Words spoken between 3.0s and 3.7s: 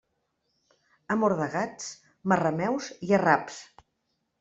i arraps.